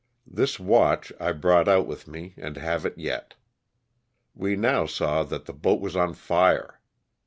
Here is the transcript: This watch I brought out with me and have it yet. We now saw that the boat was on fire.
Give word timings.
This 0.25 0.59
watch 0.59 1.13
I 1.19 1.31
brought 1.31 1.67
out 1.67 1.85
with 1.85 2.07
me 2.07 2.33
and 2.37 2.57
have 2.57 2.87
it 2.87 2.97
yet. 2.97 3.35
We 4.33 4.55
now 4.55 4.87
saw 4.87 5.21
that 5.25 5.45
the 5.45 5.53
boat 5.53 5.79
was 5.79 5.95
on 5.95 6.15
fire. 6.15 6.79